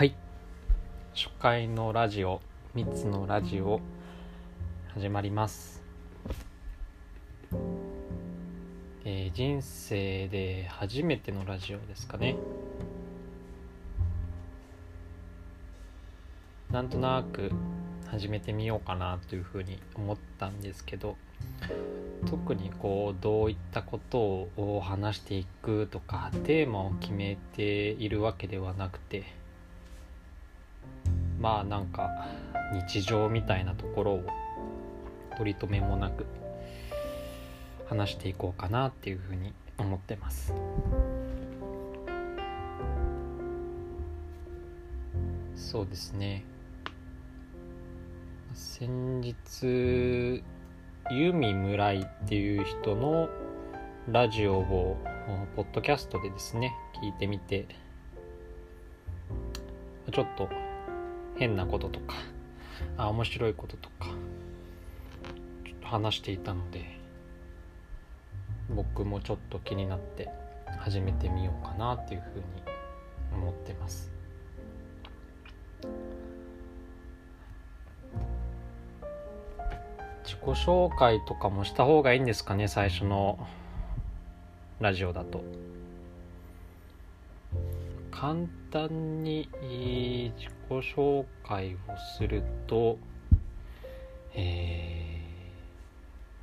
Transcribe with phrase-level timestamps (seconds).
[0.00, 0.14] はい。
[1.14, 2.40] 初回のラジオ
[2.74, 3.82] 3つのラジオ
[4.94, 5.82] 始まります、
[9.04, 12.36] えー人生で初めてのラジオですかね。
[16.72, 17.52] なんとなく
[18.06, 21.18] 始めてみようかなというふうに思ったんですけど
[22.26, 29.38] 特にこうどういったことを話していくとかテーマを決めているわけではなくて
[31.40, 32.10] まあなんか
[32.88, 34.26] 日常みたいなところを
[35.38, 36.26] 取り留めもなく
[37.88, 40.52] 話していこうかなっていうふうに思ってます。
[45.56, 46.44] そうですね。
[48.52, 50.42] 先日
[51.10, 53.28] ユミムライっていう人の
[54.08, 54.96] ラジオを
[55.56, 57.66] ポッドキャストでですね聞いてみて
[60.12, 60.48] ちょっと
[61.40, 62.16] 変なこととか
[62.98, 64.08] あ面白いこととか
[65.64, 66.84] ちょっと話していたので
[68.68, 70.28] 僕もちょっと気になって
[70.80, 72.44] 始めてみようかなっていうふうに
[73.32, 74.10] 思ってます。
[80.24, 83.48] 自己紹介とかもした方がいいんですかね最初の
[84.78, 85.42] ラジオだと。
[88.20, 89.48] 簡単に
[90.36, 91.78] 自己紹介を
[92.18, 92.98] すると
[94.34, 95.22] え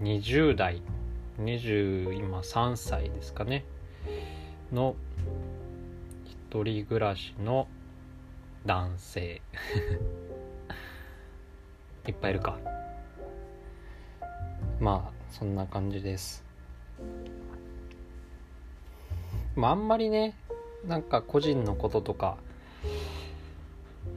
[0.00, 0.80] ー、20代
[1.38, 3.66] 20今3歳ですかね
[4.72, 4.96] の
[6.24, 7.68] 一人暮らしの
[8.64, 9.42] 男性。
[12.08, 12.58] いっぱいいるか。
[14.80, 16.42] まあそんな感じです。
[19.54, 20.34] まああんまりね
[20.86, 22.36] なんか個人のこととか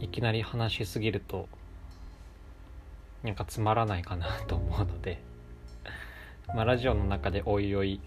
[0.00, 1.48] いきなり話しすぎると
[3.24, 5.20] なんかつまらないかなと思うので
[6.54, 8.00] まあラジオの中でおいおい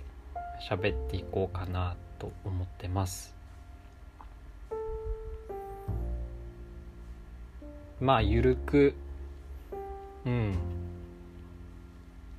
[0.69, 3.35] 喋っていこうかなと思ってます。
[7.99, 8.93] まあゆるく
[10.25, 10.55] うん。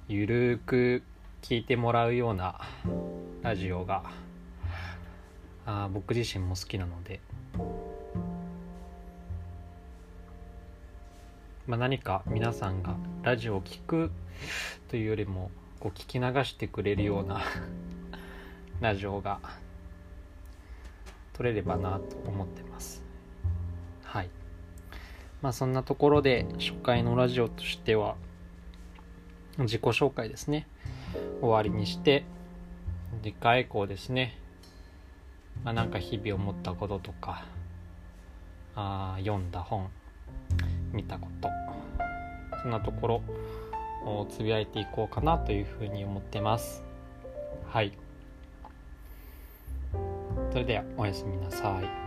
[0.08, 1.02] ゆるく
[1.42, 2.60] 聞いてもらうような
[3.42, 4.04] ラジオが
[5.66, 7.20] あ僕自身も好きなので、
[11.66, 14.12] まあ、何か皆さんがラジオを聞く
[14.88, 15.50] というよりも
[15.80, 17.42] こう聞き流してくれるような
[18.80, 19.40] ラジオが
[21.32, 23.02] 撮れればなと思ってます。
[24.04, 24.30] はい。
[25.42, 28.14] まあそんなところで初回のラジオとしては
[29.58, 30.68] 自己紹介ですね。
[31.40, 32.24] 終わりにして
[33.22, 34.38] 次回以降ですね。
[35.66, 37.44] まあ、なんか日々思ったこととか。
[38.76, 39.90] あ読んだ本
[40.92, 41.48] 見たこと。
[42.62, 43.22] そんなところ
[44.04, 46.84] をつぶやいていこうかなというふうに思ってます。
[47.66, 47.92] はい。
[50.52, 52.05] それではおやすみなさい。